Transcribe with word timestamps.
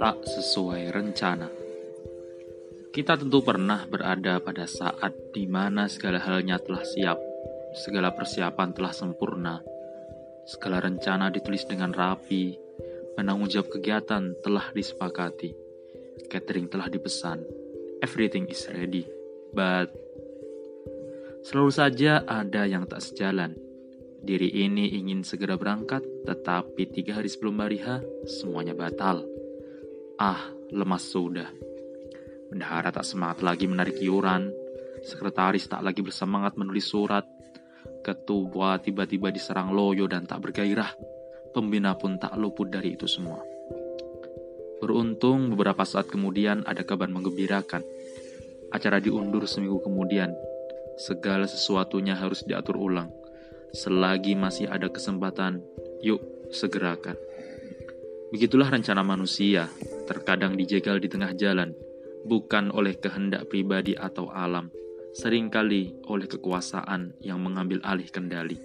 tak 0.00 0.24
sesuai 0.24 0.96
rencana. 0.96 1.44
Kita 2.88 3.20
tentu 3.20 3.44
pernah 3.44 3.84
berada 3.84 4.40
pada 4.40 4.64
saat 4.64 5.12
di 5.36 5.44
mana 5.44 5.92
segala 5.92 6.16
halnya 6.24 6.56
telah 6.56 6.80
siap, 6.80 7.20
segala 7.76 8.08
persiapan 8.16 8.72
telah 8.72 8.96
sempurna, 8.96 9.60
segala 10.48 10.80
rencana 10.80 11.28
ditulis 11.28 11.68
dengan 11.68 11.92
rapi, 11.92 12.56
penanggung 13.12 13.52
jawab 13.52 13.76
kegiatan 13.76 14.40
telah 14.40 14.72
disepakati, 14.72 15.52
catering 16.32 16.72
telah 16.72 16.88
dipesan, 16.88 17.44
everything 18.00 18.48
is 18.48 18.64
ready, 18.72 19.04
but 19.52 19.92
selalu 21.44 21.76
saja 21.76 22.24
ada 22.24 22.64
yang 22.64 22.88
tak 22.88 23.04
sejalan. 23.04 23.52
Diri 24.24 24.64
ini 24.64 24.96
ingin 24.96 25.28
segera 25.28 25.60
berangkat, 25.60 26.00
tetapi 26.24 26.88
tiga 26.88 27.20
hari 27.20 27.28
sebelum 27.28 27.60
hari 27.60 27.84
H, 27.84 28.00
semuanya 28.24 28.72
batal. 28.72 29.39
Ah, 30.20 30.52
lemas 30.68 31.08
sudah. 31.08 31.48
Bendahara 32.52 32.92
tak 32.92 33.08
semangat 33.08 33.40
lagi 33.40 33.64
menarik 33.64 33.96
iuran. 34.04 34.52
Sekretaris 35.00 35.64
tak 35.64 35.80
lagi 35.80 36.04
bersemangat 36.04 36.60
menulis 36.60 36.92
surat. 36.92 37.24
Ketua 38.04 38.76
tiba-tiba 38.84 39.32
diserang 39.32 39.72
loyo 39.72 40.04
dan 40.04 40.28
tak 40.28 40.44
bergairah. 40.44 40.92
Pembina 41.56 41.96
pun 41.96 42.20
tak 42.20 42.36
luput 42.36 42.68
dari 42.68 43.00
itu 43.00 43.08
semua. 43.08 43.40
Beruntung 44.84 45.56
beberapa 45.56 45.88
saat 45.88 46.12
kemudian 46.12 46.68
ada 46.68 46.84
kabar 46.84 47.08
menggembirakan. 47.08 47.80
Acara 48.76 49.00
diundur 49.00 49.48
seminggu 49.48 49.80
kemudian. 49.80 50.36
Segala 51.00 51.48
sesuatunya 51.48 52.12
harus 52.12 52.44
diatur 52.44 52.76
ulang. 52.76 53.08
Selagi 53.72 54.36
masih 54.36 54.68
ada 54.68 54.92
kesempatan, 54.92 55.64
yuk 56.04 56.20
segerakan. 56.52 57.16
Begitulah 58.30 58.68
rencana 58.68 59.02
manusia, 59.02 59.66
terkadang 60.10 60.58
dijegal 60.58 60.98
di 60.98 61.06
tengah 61.06 61.30
jalan, 61.38 61.70
bukan 62.26 62.74
oleh 62.74 62.98
kehendak 62.98 63.46
pribadi 63.46 63.94
atau 63.94 64.26
alam, 64.26 64.66
sering 65.14 65.46
kali 65.46 65.94
oleh 66.10 66.26
kekuasaan 66.26 67.14
yang 67.22 67.38
mengambil 67.38 67.78
alih 67.86 68.10
kendali. 68.10 68.58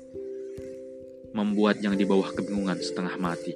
Membuat 1.38 1.86
yang 1.86 1.94
di 1.94 2.02
bawah 2.10 2.34
kebingungan 2.34 2.82
setengah 2.82 3.14
mati. 3.22 3.54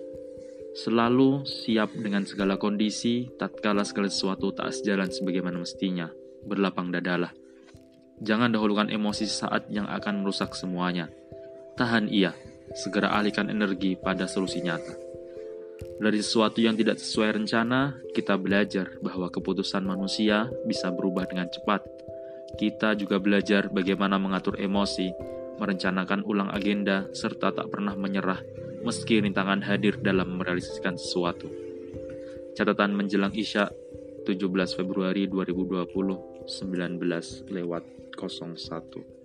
Selalu 0.77 1.49
siap 1.49 1.89
dengan 1.97 2.29
segala 2.29 2.61
kondisi, 2.61 3.25
tatkala 3.41 3.81
segala 3.81 4.13
sesuatu 4.13 4.53
tak 4.53 4.69
sejalan 4.69 5.09
sebagaimana 5.09 5.57
mestinya, 5.57 6.13
berlapang 6.45 6.93
dadalah. 6.93 7.33
Jangan 8.21 8.53
dahulukan 8.53 8.93
emosi 8.93 9.25
saat 9.25 9.65
yang 9.73 9.89
akan 9.89 10.21
merusak 10.21 10.53
semuanya. 10.53 11.09
Tahan 11.73 12.11
ia, 12.11 12.35
segera 12.77 13.15
alihkan 13.17 13.49
energi 13.49 13.97
pada 13.97 14.29
solusi 14.29 14.61
nyata. 14.61 15.08
Dari 15.79 16.19
sesuatu 16.19 16.59
yang 16.63 16.79
tidak 16.79 16.99
sesuai 16.99 17.39
rencana, 17.39 17.99
kita 18.15 18.35
belajar 18.39 18.95
bahwa 19.03 19.27
keputusan 19.27 19.83
manusia 19.83 20.47
bisa 20.63 20.91
berubah 20.91 21.27
dengan 21.27 21.47
cepat. 21.51 21.83
Kita 22.55 22.95
juga 22.95 23.19
belajar 23.19 23.67
bagaimana 23.71 24.15
mengatur 24.15 24.59
emosi, 24.59 25.11
merencanakan 25.59 26.23
ulang 26.23 26.49
agenda, 26.51 27.07
serta 27.11 27.51
tak 27.51 27.67
pernah 27.67 27.93
menyerah 27.93 28.39
meski 28.83 29.19
rintangan 29.19 29.59
hadir 29.63 29.99
dalam 29.99 30.39
merealisasikan 30.39 30.95
sesuatu. 30.95 31.51
Catatan 32.55 32.95
menjelang 32.95 33.35
Isya 33.35 33.67
17 34.23 34.79
Februari 34.79 35.27
2020 35.27 36.47
19 36.49 37.53
lewat 37.53 37.83
01 38.17 39.18